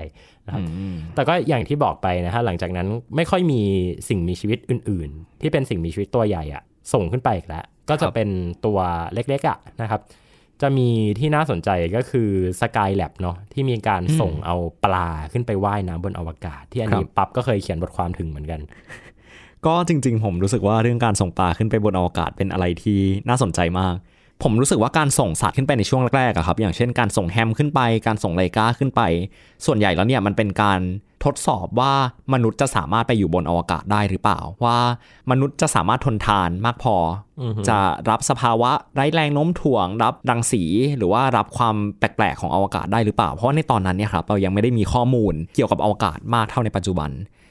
[0.46, 3.60] นะครับอืมแต่ก็อย่างที่บอกไปนะฮะหลังจากนั้นไม่ค่อยมี
[4.08, 8.28] สิ่งมีชีวิตอื่น ๆ ที่เป็นสิ่งมีชีวิตตัวใหญ่อะส่งขึ้นไปอีกแล้วก็จะเป็น
[8.66, 8.78] ตัว
[9.14, 10.00] เล็กๆอะนะครับ
[10.62, 18.60] จะมีที่น่าสนใจก็คือ Skylab เนาะที่มีการส่งเอาปลาขึ้นไปว่ายน้ำบนอวกาศ ที่อันนี้ครับปั๊บก็เคยเขียนบทความถึงเหมือนกัน
[19.66, 23.94] ก็จริง ๆ ผมรู้สึกว่าเรื่องการส่งปลาขึ้นไปบนอวกาศเป็นอะไรที่น่าสนใจมาก
[24.42, 29.00] ผมรู้สึกว่าการส่งสัตว์ขึ้นไปในช่วงแรกๆอะครับ อย่างเช่นการส่งแฮมขึ้นไป การส่งไลกาขึ้นไป
[29.66, 30.80] ส่วนใหญ่แล้วเนี่ยมันเป็นการ
[31.24, 31.92] ทดสอบว่า
[32.34, 34.78] มนุษย์จะสามารถไปอยู่บนอวกาศได้หรือเปล่า ว่า
[35.30, 36.96] มนุษย์จะสามารถทนทานมากพอ
[37.40, 37.78] ออฮึจะ
[38.10, 40.62] รับสภาวะไร้แรงโน้มถ่วง รับรังสี
[40.96, 47.10] หรือว่ารับความแปลกๆของอวกาศได้หรือเปล่า เพราะว่าในตอนนั้นเนี่ยครับเรายังไม่ได้มีข้อมูลเกี่ยวกับอวกาศมากเท่าในปัจจุบัน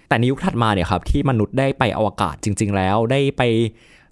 [0.09, 3.41] แต่ในยุคถัดมาเนี่ยครับที่มนุษย์ได้ไปอวกาศจริง ๆ แล้วได้ไป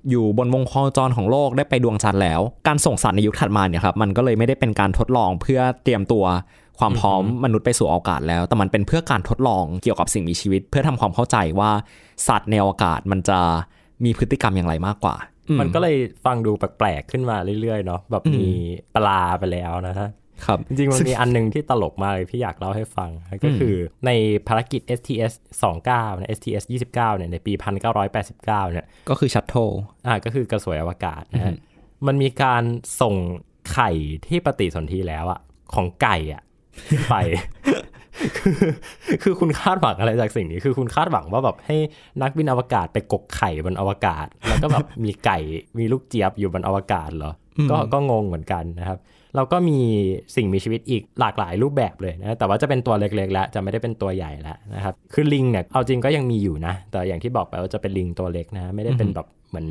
[0.10, 6.26] อยู่บนวงโคจรของโลกได้ไปดวงจันทร์แล้ว การส่งสัตว์ในยุคถัดมาเนี่ยครับมันก็เลยไม่ได้เป็นการทดลองเพื่อเตรียมตัว
[6.80, 11.72] ความพร้อมมนุษย์ไปสู่อวกาศแล้ว แต่มันเป็นเพื่อการทดลองเกี่ยวกับสิ่งมีชีวิต เพื่อทำความเข้าใจว่า
[12.28, 13.40] สัตว์ในอวกาศมันจะ
[14.06, 15.16] มีพฤติกรรมอย่างไรมากกว่า
[15.48, 18.52] มัมันก็เลยฟังดูแปลกๆขึ้นมาเรื่อยๆเนาะแบบอืมมี
[18.96, 20.10] ปลาไปแล้วนะฮะ
[20.46, 23.10] ครับจริงๆมันมีอันหนึงที่ตลกมากเลยพี่อยากเล่าให้ฟัง
[23.44, 23.76] ก็คือ
[24.06, 24.12] ใน
[24.48, 25.34] ภารกิจ STS
[25.78, 27.54] 29นะ STS 29เนี่ยในปี
[27.94, 29.54] 1989เนี่ยก็คือชัตโต
[30.08, 31.56] อ่าก็คือกระสวยอวกาศนะฮะ
[32.08, 32.64] มันมีการ
[33.02, 33.16] ส่ง
[33.72, 33.92] ไข่
[34.28, 35.40] ที่ปฏิสนธิแล้วอะ
[35.74, 36.42] ของไก่อะ
[36.90, 37.16] ขึ้นไป
[38.38, 38.56] คือ
[39.24, 41.78] คือคุณคาดหวังอะไรจากสิ่งนี้ คือคุณคาดหวังว่าแบบให้
[42.22, 45.40] นักบินอวกาศไปกกไข่บนอวกาศ แล้วก็แบบมีไก่
[45.78, 47.34] มีลูกเจี๊ยบอยู่บนอวกาศเหรอ
[47.72, 48.98] ก็ก็งงเหมือนกันนะครับ
[49.36, 49.80] เราก็มี
[50.36, 59.68] สิ่งมีชีวิตอีกหลากหลายรูปแบบเลยนะแต่ว่าจะเป็นตัวเล็กๆแล้วจะไม่ได้เป็นตัวใหญ่แล้วนะครับคือลิงเนี่ยเอาจริงก็ยังมีอยู่นะ แต่อย่างที่บอกไปว่าจะเป็นลิงตัวเล็กนะไม่ได้เป็นแบบเหมือน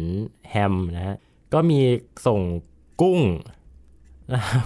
[0.50, 1.16] แฮมนะฮะ
[1.54, 1.80] ก็มี
[2.26, 2.40] ส่ง
[3.00, 3.20] กุ้ง
[4.34, 4.64] นะครับ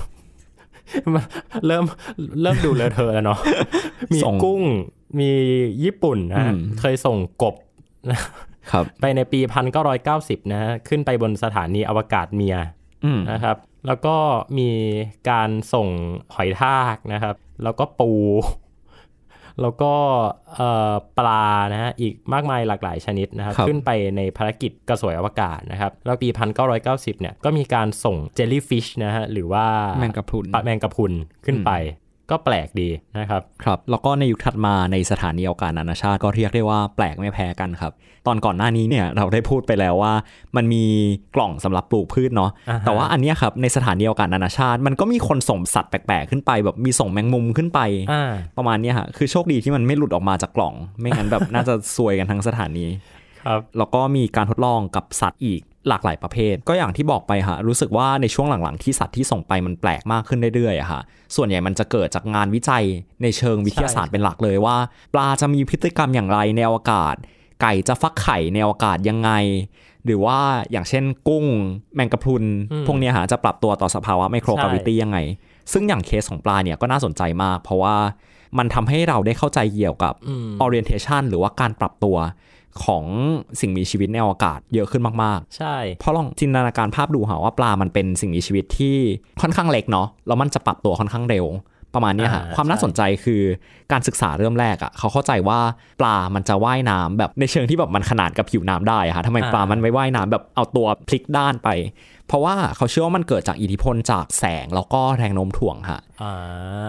[1.14, 1.24] มัน
[1.66, 1.84] เริ่ม
[2.42, 3.38] เริ่มดูเลอะเทอะแล้วเนาะ
[4.12, 4.62] มีส่งกุ้ง
[5.18, 5.30] มี
[5.84, 7.54] ญี่ปุ่นนะฮะอืมเคยส่งกบ
[8.72, 9.40] ครับไปในปี
[9.96, 12.56] 1990 นะฮะขึ้นไปบนสถานีอวกาศเมีย
[13.04, 14.16] อืมนะครับ แล้วก็
[14.58, 14.70] มี
[15.30, 15.88] การส่ง
[16.34, 18.12] หอยทากนะครับ แล้วก็ปู
[19.60, 19.94] แล้วก็
[20.54, 26.28] เอ่อปลานะฮะอีกมากมายหลากหลายชนิดนะครับครับขึ้นไปในภารกิจกระสวยอวกาศนะครับ แล้วปี
[26.74, 29.66] 1990 เนี่ยก็มีการส่งเจลลี่ฟิชนะฮะหรือว่า
[30.00, 31.12] แมงกะพรุนปลาแมงกะพรุน
[31.46, 31.70] ขึ้นไป
[32.30, 37.92] ก็แปลกดีนะครับครับ แล้วก็ในยุคถัดมาในสถานีอวกาศนานาชาติก็เรียกได้ว่าแปลกไม่แพ้กันครับ
[38.26, 40.12] ตอนก่อนหน้านี้เนี่ยเราได้พูดไปแล้วว่า
[40.56, 40.84] มันมี
[41.34, 47.80] กล่องสำหรับปลูกพืชเนาะอ่าฮะแต่ว่าอันเนี้ยครับในสถานีอวกาศนานาชาติ มันก็มีคนส่งสัตว์แปลกๆขึ้นไป แบบมีส่งแมงมุมขึ้นไป
[48.12, 52.86] อ่าประมาณเนี้ยฮะคือโชคดีที่มันไม่หลุดออกมาจากกล่อง ไม่งั้นแบบน่าจะซวยกันทั้งสถานี
[53.46, 61.02] ครับแล้วก็มีการทดลองกับสัตว์อีก หลากหลายประเภท ก็อย่างที่บอกไปฮะรู้สึกว่าในช่วงหลังๆที่สัตว์ที่ส่งไปมันแปลกมากขึ้นเรื่อยๆอะฮะ
[61.36, 62.84] ส่วนใหญ่มันจะเกิดจากงานวิจัย
[63.22, 64.76] ในเชิงวิทยาศาสตร์เป็นหลักเลยว่า
[65.14, 67.14] ปลาจะมีพฤติกรรมอย่างไรในอวกาศ
[67.62, 69.30] ไก่จะฟักไข่ในอวกาศยังไง
[70.04, 70.38] หรือว่า
[70.72, 71.44] อย่างเช่นกุ้ง
[71.94, 72.44] แมงกะพรุน
[72.86, 75.18] พวกเนี้ยฮะจะปรับตัวต่อสภาวะไมโครกราวิตี้ยังไง
[75.72, 77.96] ซึ่งอย่างเคสของปลาเนี่ยก็น่าสนใจมาก เพราะว่า
[78.58, 80.14] มันทำให้เราได้เข้าใจเกี่ยวกับ
[80.64, 82.16] orientation หรือว่าการปรับตัว
[82.84, 83.04] ของ
[83.60, 88.96] สิ่งมีชีวิตในอวกาศเยอะขึ้นมากใช่ๆเพราะลองจินตนาการภาพดูหาว่าปลามันเป็นสิ่งมีชีวิตที่
[89.42, 91.46] ค่อนข้างเล็กเนาะแล้วมันจะปรับตัวค่อนข้างเร็ว
[91.94, 93.42] ประมาณเนี้ยฮะอ่าความน่าใช่สนใจคือ
[93.92, 95.60] การศึกษาเริ่มแรกอะ่ะเขาเข้าใจว่า
[96.00, 101.68] ปลามันจะว่ายน้ำแบบในเชิงที่แบบมันขนาดกับผิวน้ำได้อะฮะทำไมปลามันไม่ว่ายน้ำแบบเอาตัวพลิกด้านไป
[102.32, 106.34] เพราะว่าเขาเชื่อว่ามันเกิดจากอิทธิพลจากแสงแล้วก็แรงโน้มถ่วงฮะอ่า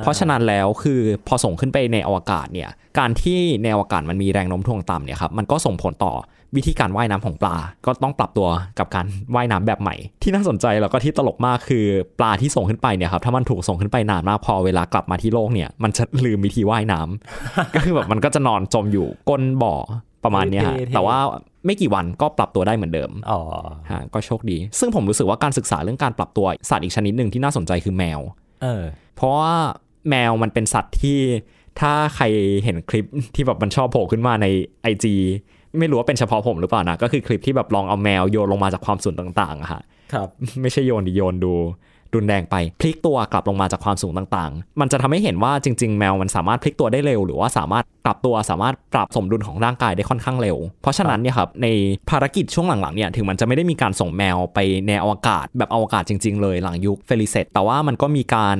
[0.03, 6.13] เพราะฉะนั้นแล้วคือพอส่งขึ้นไปในอวกาศเนี่ยการที่ในอวกาศมันมีแรงโน้มถ่วงต่ำเนี่ยครับมันก็ส่งผลต่อ
[6.55, 8.47] วิธีการว่ายน้ำของปลา ก็ต้องปรับตัว
[8.79, 11.85] กับการว่ายน้ำแบบใหม่ ที่น่าสนใจแล้วก็ที่ตลกมากคือ
[12.19, 19.75] ปลาที่ส่งขึ้นไปเนี่ยครับถ้ามันถูกส่งขึ้นไปนานมากพอเวลากลับมาที่โลกเนี่ยมันจะลืมวิธีว่ายน้ำก็คือแบบมันก็จะนอนจมอยู่ก้นบ่อ
[20.23, 21.17] ประมาณเนี้ยฮะเท่ๆแต่ว่า
[21.65, 23.39] ไม่กี่วันก็ปรับตัวได้เหมือนเดิมอ๋อ
[23.91, 28.19] ฮะก็โชคดี ซึ่งผมรู้สึกว่าการศึกษาเรื่องการปรับตัวสัตว์อีกชนิดหนึ่งที่น่าสนใจคือแมว
[28.63, 28.83] เออ
[29.15, 29.53] เพราะว่า
[30.09, 31.19] แมวมันเป็นสัตว์ที่
[31.79, 32.25] ถ้าใคร
[32.63, 34.47] เห็นคลิปที่แบบมันชอบโผล่ขึ้นมาใน
[34.91, 35.05] IG
[35.79, 39.81] ไม่รู้ว่าเป็นเฉพาะผมหรือเปล่านะ ก็คือคลิปที่แบบลองเอาแมวโยนลงมาจากความสูงต่างๆอะฮะ
[40.13, 40.27] ครับ
[40.61, 41.53] ไม่ใช่โยนดิโยนดู
[42.15, 51.67] รุนแรงไป พลิกตัวกลับลงมาจากความสูงต่างๆ มันจะทำให้เห็นว่าจริง ๆ แมวมันสามารถพลิกตัวได้เร็ว หรือว่าสามารถปรับตัวสามารถปรับสมดุลของร่างกายได้ค่อนข้างเร็ว เพราะฉะนั้นเนี่ยครับใน
[52.09, 58.57] ภารกิจช่วงหลังๆเนี่ยถึงมันจะไม่ได้มีการส่งแมวไปในอวกาศแบบอวกาศจริง ๆ เลยหลังยุคเฟลิเซตแต่ว่ามันก็มีการ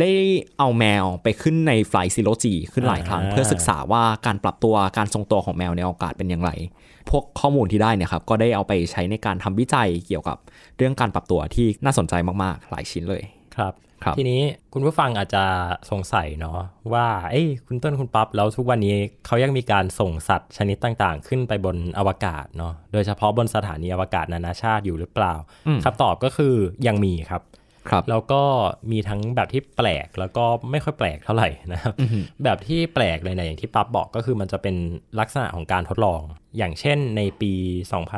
[0.00, 0.10] ได้
[0.58, 6.50] เอาแมวไปขึ้นใน flight zero-G ขึ้นหลายครั้งอ่าเพื่อศึกษาว่าการปรับตัวการทรงตัวของแมวในอวกาศเป็นอย่างไร
[7.10, 10.36] พวกข้อมูลที่ได้เนี่ยครับก็ได้เอาไปใช้ในการทำวิจัยเกี่ยวกับ
[10.76, 13.22] เรื่องการปรับตัวที่น่าสนใจมากๆ หลายชิ้นเลย
[13.56, 13.74] ครับ
[14.04, 14.40] ครับทีนี้
[14.72, 15.44] คุณผู้ฟังอาจจะ
[15.90, 16.58] สงสัยเนาะ
[16.92, 18.96] ว่าเอ้ยคุณต้นคุณปั๊บแล้วทุกวันนี้
[19.26, 25.34] เขายังมีการส่งสัตว์ชนิดต่างๆ ขึ้นไปบนอวกาศเนาะโดยเฉพาะบนสถานีอวกาศนานาชาติอยู่หรือเปล่า
[25.84, 26.54] คำตอบก็คือ
[26.86, 27.42] ยังมีครับครับ
[28.10, 28.42] แล้วก็
[28.92, 31.94] มีทั้งแบบที่แปลกแล้วก็ไม่ค่อยแปลกเท่าไหร่นะครับ
[32.44, 34.76] แบบที่แปลกเลยนะอย่างที่ปั๊บบอกก็คือมันจะเป็น
[35.20, 36.20] ลักษณะของการทดลอง
[36.58, 37.52] อย่างเช่นในปี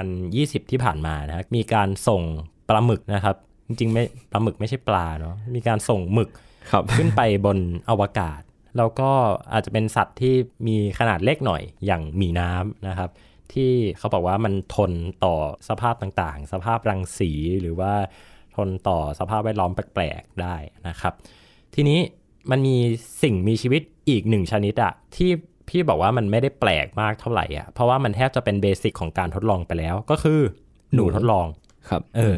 [0.02, 2.22] 2020 ที่ผ่านมานะครับมีการส่ง
[2.68, 6.30] ปลาหมึกนะครับ จริงๆไม่ปลาหมึกไม่ใช่ปลาเนาะมีการส่งหมึก
[6.72, 7.58] ครับขึ้นไปบน
[7.90, 8.40] อวกาศ
[8.76, 9.10] แล้วก็
[9.52, 10.34] อาจจะเป็นสัตว์ที่
[10.66, 13.10] มีขนาดเล็กหน่อยอย่างหมีน้ำนะครับ
[13.52, 14.92] ที่เขาบอกว่ามันทน
[15.24, 15.34] ต่อ
[15.68, 17.30] สภาพต่างๆ สภาพรังสี
[17.60, 17.92] หรือว่า
[18.56, 20.56] ทนต่อสภาพแวดล้อมแปลกๆได้
[20.88, 21.12] นะครับ
[21.74, 21.98] ทีนี้
[22.50, 22.76] มันมี
[23.22, 25.30] สิ่งมีชีวิตอีกหนึ่งชนิดอะที่
[25.68, 30.40] พี่บอกว่ามันไม่ได้แปลกมากเท่าไหร่อะเพราะว่ามันแทบจะเป็นเบสิกของการทดลองไปแล้ว ก็คือ
[30.94, 31.46] หนูทดลอง
[31.88, 32.36] ครับเออ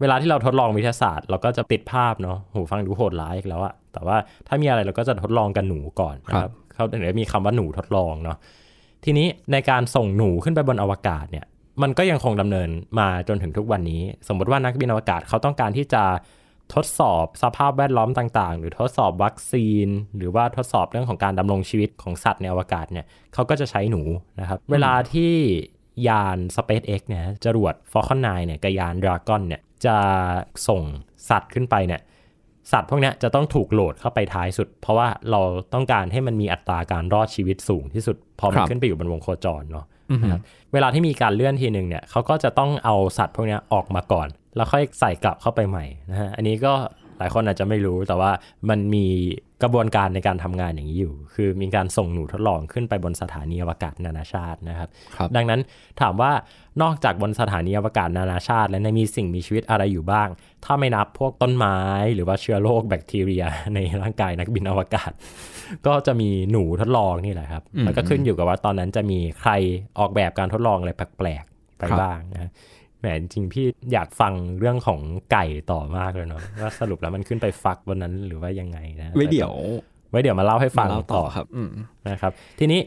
[0.00, 8.36] เวลาที่เราทดลองวิทยาศาสตร์ เราก็จะติดภาพเนาะโหฟังดูโหดร้ายอีกแล้วอะแต่ว่าถ้ามีอะไรเราก็จะทดลองกันหนูก่อนนะคครัรับบเขาถึงได้มีคำว่าหนูทดลองเนาะ
[9.04, 11.46] ทีนี้ในการส่งหนูขึ้นไปบนอวกาศเนี่ย
[11.82, 16.04] มันก็ยังคงดำเนินมาจนถึงทุกวันนี้ สมมติว่านักบินอวกาศเขาต้องการที่จะ
[16.74, 24.02] ทดสอบสภาพแวดล้อมต่างๆ หรือทดสอบวัคซีน หรือว่าทดสอบเรื่องของการดำรงชีวิตของสัตว์ในอวกาศเนี่ยเขาก็จะใช้หนู
[24.40, 25.32] นะครับ เวลาที่
[26.08, 29.96] ยาน SpaceX เนี่ยจรวด Falcon 9เนี่ยกับยาน Dragon เนี่ยจะ
[30.68, 30.82] ส่ง
[31.30, 32.00] สัตว์ขึ้นไปเนี่ย
[32.72, 35.40] สัตว์พวกเนี้ยจะต้องถูกโหลดเข้าไปท้ายสุด เพราะว่าเรา
[35.74, 39.86] ต้องการให้มันมีอัตราการรอดชีวิตสูงที่สุดพอมันครับขึ้นไปอยู่บนวงโคจรเนาะ
[40.22, 40.40] นะครับ
[40.72, 46.74] เวลาที่มีการเลื่อนทีหนึ่งเนี่ยเขาก็จะต้องเอาสัตว์พวกนี้ออกมาก่อน แล้วค่อยใส่กลับเข้าไปใหม่นะฮะอันนี้ก็
[47.20, 48.30] หลายคนอาจจะไม่รู้แต่ว่า
[48.68, 49.06] มันมี
[49.62, 55.60] กระบวนการในการทำงานอย่างนี้อยู่ คือมีการส่งหนูทดลองขึ้นไปบนสถานีอวกาศนานาชาตินะครับครับดังนั้น
[56.00, 56.32] ถามว่า
[56.82, 60.28] นอกจากบนสถานีอวกาศนานาชาติ แล้วเนี่ยมีสิ่งมีชีวิตอะไรอยู่บ้าง
[60.64, 61.76] ถ้าไม่นับพวกต้นไม้
[62.14, 65.10] หรือว่าเชื้อโรคแบคทีเรีย ในร่างกายนักบินอวกาศ
[65.86, 69.50] ก็จะมีหนูทดลองนี่แหละครับ แล้วก็ขึ้นอยู่กับว่าตอนนั้นจะมีใคร
[69.98, 72.50] ออกแบบการทดลองอะไรแปลกๆไปครับบ้างนะ
[73.00, 75.00] แหมจริงๆพี่อยากฟังเรื่องของ
[75.32, 79.52] ไก่ต่อมากเลยเนาะว่าสรุปแล้วมันขึ้นไปฟักบนนั้นหรือว่ายังไงนะไว้เดี๋ยว
[80.10, 81.70] ไว้เดี๋ยวมาเล่าให้ฟังมาเล่าต่ต่ออครับอืม
[82.08, 82.80] นะครับ ทีนี้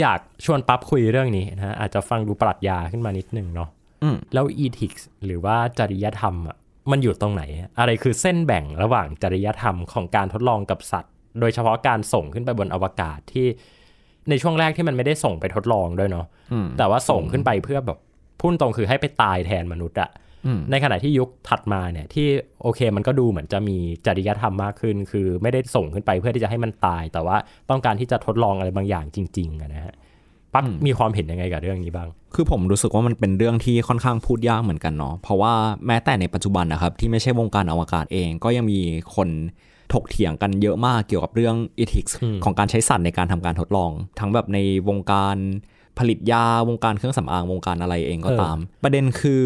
[0.00, 3.68] อยากชวนปั๊บคุยเรื่องนี้นะฮะอาจจะฟังดูปรัชญาขึ้นมานิดนึงเนาะ
[4.02, 6.56] อืมแล้ว ethics หรือว่าจริยธรรมอะ
[6.90, 7.42] มันอยู่ตรงไหน
[7.78, 13.46] อะไรคือเส้นแบ่งระหว่างจริยธรรมของการทดลองกับสัตว์ โดยเฉพาะการส่งขึ้นไปบนอวกาศที่
[14.30, 17.98] ในช่วงแรกที่มันไม่ได้ส่งไปทดลองด้วยเนาะอืมแต่ว่าส่งขึ้นไปเพื่อแบบ
[18.40, 20.10] พุ่นตรงคือให้ไปตายแทนมนุษย์อะ
[20.46, 22.26] อืมในขณะที่ยุคถัดมาเนี่ยที่
[22.62, 27.36] โอเคมันก็ดูเหมือนจะมีจริยธรรมมากขึ้น คือไม่ได้ส่งขึ้นไปเพื่อที่จะให้มันตาย แต่ว่า
[27.70, 29.94] ต้องการที่จะทดลองอะไรบางอย่างจริงๆอะนะฮะ
[30.52, 35.52] ปั๊บอืมมีความเห็นยังไงกับเรื่องนี้บ้าง คือผมรู้สึกว่ามันเป็นเรื่องที่ค่อนข้างพูดยากเหมือนกันเนาะเพราะว่า
[35.86, 38.80] แม้แต่ในปัจจุบันนะครับ ที่ไม่ใช่วงการอวกาศเองก็ยังมี
[39.16, 39.28] คน
[39.92, 45.36] ถกเถียงกันเยอะมากเกี่ยวกับเรื่อง ethics อืมของการใช้สัตว์ในการทำการทดลอง ทั้งแบบในวงการ
[45.98, 49.44] ผลิตยาวงการเครื่องสำอางวงการอะไรเองก็ตาม ประเด็นคือ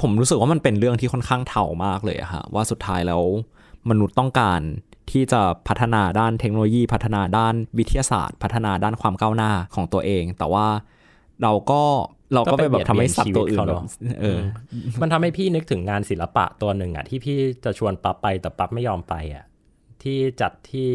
[0.00, 3.22] ผมรู้สึกว่ามันเป็นเรื่องที่ค่อนข้างเถ่ามากเลยอะฮะว่าสุดท้ายแล้ว
[3.90, 4.60] มนุษย์ต้องการ
[5.10, 10.66] ที่จะพัฒนาด้านเทคโนโลยี พัฒนาด้านวิทยาศาสตร์ พัฒนาด้านความก้าวหน้าของตัวเอง แต่ว่า
[11.42, 11.82] เราก็
[12.34, 13.82] เราก็ไปแบบทำให้สัตว์ตัวอื่นแบบ
[14.20, 14.38] เออ
[15.00, 19.44] มันทำให้พี่นึกถึงงานศิลปะตัวหนึ่งอะที่พี่จะชวนปั๊บไปแต่ปั๊บไม่ยอมไปอะ
[20.02, 20.92] ที่จัดที่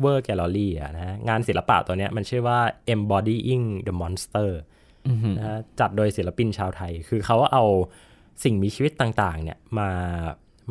[0.00, 2.60] เวอร์แกลเลอรี่อะนะงานศิลปะตัวเนี้ยมันชื่อว่า
[2.94, 4.50] embodying the monster
[5.38, 7.64] นะฮะจัดโดยศิลปินชาวไทย คือเขาเอา
[8.44, 9.90] สิ่งมีชีวิตต่างๆ เนี่ยมา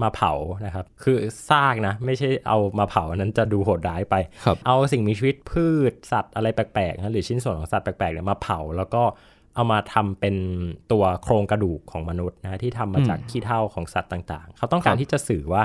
[0.02, 0.34] มาเผา
[0.66, 1.18] นะครับ คือ
[1.50, 9.04] ซากนะ ไม่ใช่เอามาเผาอันนั้นจะดูโหดร้ายไปครับเอาสิ่งมีชีวิตพืชสัตว์อะไรแปลกๆนะหรือชิ้นส่วนของสัตว์แปลกๆเนี่ยมาเผา แล้วก็
[9.56, 10.36] เอามาทำเป็น
[10.92, 15.64] ตัวโครงกระดูกของมนุษย์นะที่ทำมาจากขี้เถ้าของสัตว์ต่างๆ เขาต้องการที่จะสื่อว่า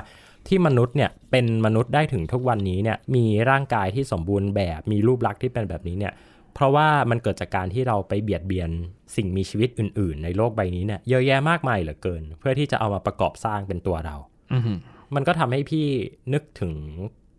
[0.48, 6.12] ที่มนุษย์เนี่ยเป็นมนุษย์ได้ถึงทุกวันนี้เนี่ยมีร่างกายที่สมบูรณ์แบบมีรูปลักษณ์ที่เป็นแบบนี้เนี่ย
[6.54, 8.70] เพราะว่ามันเกิดจากการที่เราไปเบียดเบียน
[9.16, 14.16] สิ่งมีชีวิตอื่น ๆ ในโลกใบนี้เนี่ยเยอะแยะมากมายเหลือเกิน เพื่อที่จะเอามาประกอบสร้างเป็นตัวเรา
[14.52, 14.72] อือฮึ
[15.14, 15.86] มันก็ทำให้พี่
[16.32, 16.72] นึกถึง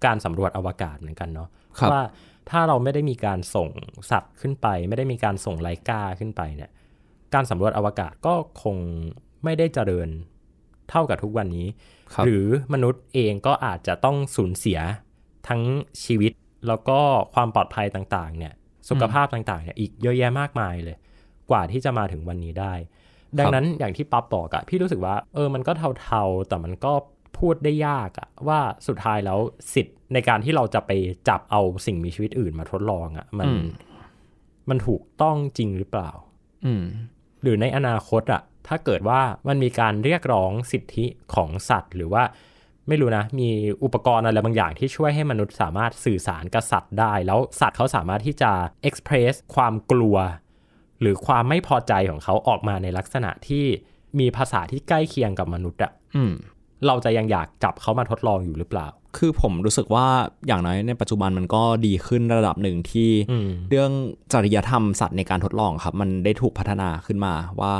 [0.05, 2.03] การสำรวจอวกาศเหมือนกันเนาะครับว่า
[2.49, 3.69] ถ้าเราไม่ได้มีการส่ง
[4.11, 6.69] สัตว์ขึ้นไป ไม่ได้มีการส่งไลกาขึ้นไปเนี่ย
[7.33, 8.77] การสำรวจอวกาศก็คง
[9.43, 10.09] ไม่ได้เจริญ
[10.89, 11.67] เท่ากับทุกวันนี้
[12.13, 14.80] ครับหรือมนุษย์เองก็อาจจะต้องสูญเสีย
[15.47, 15.62] ทั้ง
[16.04, 16.32] ชีวิต
[16.67, 16.99] แล้วก็
[17.34, 18.54] ความปลอดภัยต่างๆ เนี่ย
[18.89, 20.97] สุขภาพต่างๆเนี่ยอีกเยอะแยะมากมายเลย
[21.52, 22.73] กว่าที่จะมาถึงวันนี้ได้
[23.39, 25.71] ดังนั้นอย่างที่ปั๊บบอกอะพี่รู้สึกว่า เออมันก็
[26.02, 26.93] เทาๆ แต่มันก็
[27.38, 29.39] พูดได้ยากอะว่าสุดท้ายแล้ว
[29.73, 30.91] สิทธิ์ในการที่เราจะไป
[31.30, 33.63] จับเอาสิ่งมีชีวิตอื่นมาทดลองอะมันอืม
[34.69, 36.12] มันถูกต้องจริงหรือเปล่า
[36.65, 36.84] อืม
[37.41, 42.23] หรือในอนาคตอะ ถ้าเกิดว่ามันมีการเรียกร้องสิทธิของสัตว์ หรือว่า
[42.87, 43.49] ไม่รู้นะ มี
[43.83, 48.51] อุปกรณ์อะไรบางอย่างที่ช่วยให้มนุษย์สามารถสื่อสารกับสัตว์ได้ แล้วสัตว์เขาสามารถที่จะ
[48.87, 50.17] express ความกลัว
[51.01, 53.65] หรือความไม่พอใจของเขาออกมาในลักษณะที่
[54.19, 56.33] มีภาษาที่ใกล้เคียงกับมนุษย์อะอืม
[56.87, 60.07] เราจะยังอยากจับเขามาทดลองอยู่หรือเปล่า คือผมรู้สึกว่า
[60.47, 63.91] อย่างน้อยในปัจจุบันมันก็ดีขึ้นระดับหนึ่งที่อืมเรื่อง
[64.33, 67.73] จริยธรรมสัตว์ในการทดลองครับ มันได้ถูกพัฒนาขึ้นมาว่า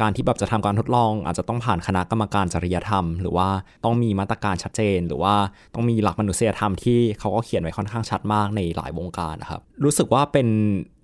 [0.00, 3.48] การที่แบบจะทำการทดลอง อาจจะต้องผ่านคณะกรรมการจริยธรรม หรือว่า
[3.84, 5.34] ต้องมีมาตรการชัดเจน หรือว่า
[5.74, 10.48] ต้องมีหลักมนุษยธรรมที่เขาก็เขียนไว้ค่อนข้างชัดมากในหลายวงการนะครับ รู้สึกว่าเป็น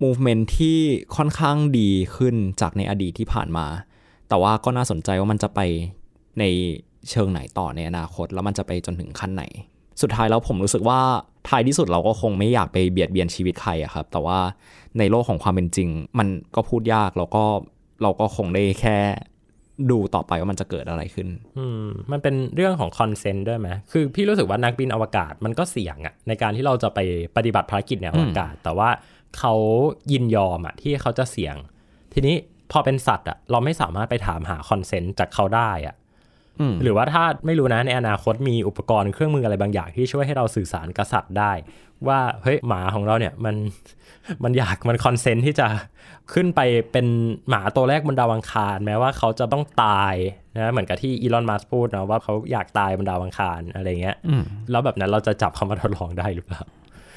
[0.03, 0.79] movement ที่
[1.15, 3.65] ค่อนข้างดีขึ้นจากในอดีตที่ผ่านมา
[4.29, 5.59] แต่ว่าก็น่าสนใจว่ามันจะไป
[6.39, 6.43] ใน
[7.09, 9.43] เชิงไหนต่อในอนาคต แล้วมันจะไปจนถึงขั้นไหน
[10.01, 10.99] สุดท้ายแล้วผมรู้สึกว่า
[11.49, 14.39] ท้ายที่สุดเราก็คงไม่อยากไปเบียดเบียนชีวิตใครอะครับ แต่ว่า
[14.99, 17.43] ในโลกของความเป็นจริง มันก็พูดยากแล้วก็
[18.01, 18.97] เราก็คงได้แค่
[19.91, 26.99] ดูต่อไปว่ามันจะเกิดอะไรขึ้น อืม มันเป็นเรื่องของ consent ด้วยไหม คือพี่รู้สึกว่านักบินอวกาศมันก็เสี่ยงอะในการที่เราจะไป
[27.35, 28.89] ปฏิบัติภารกิจในอวกาศ แต่ว่า
[29.37, 29.53] เขา
[30.11, 31.55] ยินยอมอะที่เขาจะเสี่ยง
[32.13, 32.35] ทีนี้
[32.71, 36.00] พอเป็นสัตว์อะเราไม่สามารถไปถามหา consent จากเขาได้อะอืม
[36.83, 41.51] หรือว่าถ้าไม่รู้นะในอนาคตมีอุปกรณ์เครื่องมืออะไรบางอย่างที่ช่วยให้เราสื่อสารกับสัตว์ได้
[42.07, 43.55] ว่าเฮ้ยหมาของเราเนี่ยมัน
[44.43, 45.67] มันอยากมัน consent ที่จะ
[46.33, 47.07] ขึ้นไปเป็น
[47.49, 50.15] หมาตัวแรกบนดาวอังคาร แม้ว่าเขาจะต้องตาย
[50.55, 56.61] นะเหมือนกับที่อีลอนมัสพูดนะว่าเขาอยากตายบนดาวอังคารอะไรเงี้ยอืมแล้วแบบนั้นเราจะจับเขามาทดลองได้หรือเปล่า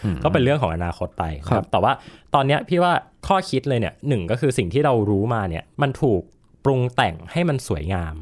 [0.05, 1.93] อืมก็เป็นเรื่องของอนาคตไปครับ แต่ว่า
[2.35, 2.93] ตอนเนี้ยพี่ว่า
[3.27, 6.23] ข้อคิดเลยเนี่ยหนึ่งก็คือสิ่งที่เรารู้มาเนี่ยมันถูก
[6.65, 8.15] ปรุงแต่งให้มันสวยงาม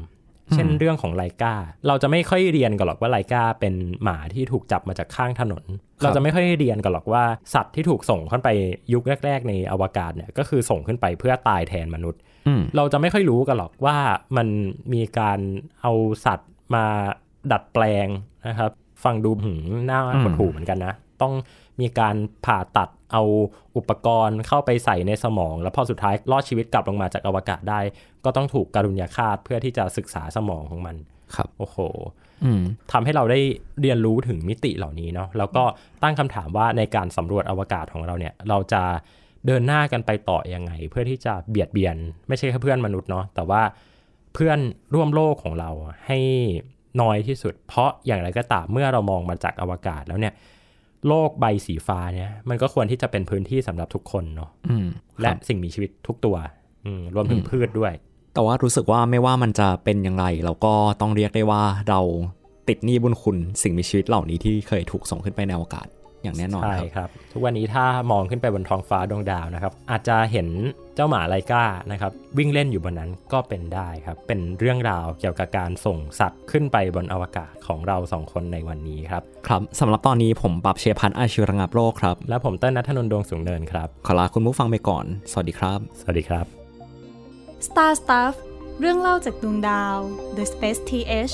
[0.53, 1.53] เช่นเรื่องของไลกา
[1.87, 5.63] เราจะไม่ค่อยเรียนกันหรอกว่าไลกาเป็นหมาที่ถูกจับมาจากข้างถนน
[6.01, 8.49] เราจะไม่ค่อยเรียนกันหรอกว่าสัตว์ที่ถูกส่งขึ้นไป
[8.93, 13.97] ยุคแรก ๆ ในอวกาศเนี่ยก็คือส่งขึ้นไปเพื่อตายแทนมนุษย์อืมเราจะไม่ค่อยรู้กันหรอกว่า
[14.37, 14.47] มัน
[14.93, 15.39] มีการ
[15.81, 15.91] เอา
[16.25, 16.85] สัตว์มา
[17.51, 18.07] ดัดแปลง
[18.47, 18.71] นะครับ
[19.03, 21.33] ฟังดูหืมหน้าอืมหดหูเหมือนกันนะ ต้อง
[21.81, 23.23] มีการผ่าตัดเอา
[23.77, 27.79] อุปกรณ์เข้าไปใส่ในสมอง แล้วพอสุดท้ายรอดชีวิตกลับลงมาจากอวกาศได้
[28.25, 30.95] ก็ต้องถูกการุญยฆาตเพื่อที่จะศึกษาสมองของมัน
[31.35, 31.77] ครับโอ้โห
[32.43, 33.39] อืมทำให้เราได้
[33.81, 35.63] เรียนรู้ถึงมิติเหล่านี้เนาะแล้วก็
[36.03, 38.83] ตั้งคำถามว่าในการสำรวจอวกาศของเราเนี่ย เราจะ
[39.45, 41.95] เดินหน้ากันไปต่อยังไง เพื่อที่จะเบียดเบียน
[42.27, 43.61] ไม่ใช่แค่เพื่อนมนุษย์เนาะแต่ว่า
[44.33, 44.59] เพื่อน
[44.95, 45.69] ร่วมโลกของเรา
[46.07, 46.19] ให้
[47.01, 50.33] น้อยที่สุด เพราะอย่างไรก็ตามเมื่อเรามองมาจากอวกาศแล้วเนี่ย
[51.07, 54.87] โลกใบสีฟ้าเนี่ย มันก็ควรที่จะเป็นพื้นที่สำหรับทุกคนเนาะอืม
[55.21, 56.35] และสิ่งมีชีวิตทุกตัว
[56.85, 57.93] อืมรวมถึงพืชด้วย
[58.33, 61.99] แต่ว่ารู้สึกว่าไม่ว่ามันจะเป็นอย่างไร เราก็ต้องเรียกได้ว่าเรา
[62.69, 65.87] ติดหนี้บุญคุณสิ่งมีชีวิตเหล่านี้ที่เคยถูกส่งขึ้นไปในอวกาศ
[66.23, 70.47] อย่างแน่นอนใช่ครับครับ ทุกวันนี้ถ้ามองขึ้นไปบนท้องฟ้าดวงดาวนะครับ อาจจะเห็น
[70.95, 86.45] เจ้าหมาไลกานะครับ วิ่งเล่นอยู่บนนั้นก็เป็นได้ครับ เป็นเรื่องราวเกี่ยวกับการส่งสัตว์ขึ้นไปบนอวกาศของเราสองคนในวันนี้ครับ ครับสำหรับตอนนี้ผมปรับเชยร์พันธ์อาชีวระงับโรคครับ และผมเต้นนัทนนท์ดวงสูงเนินครับ ขอลาคุณผู้ฟังไปก่อน สวัสดีครับ สวัสดีครับ
[87.67, 88.33] Star Stuff
[88.79, 89.95] เรื่องเล่าจากดวงดาว
[90.37, 91.33] The Space TH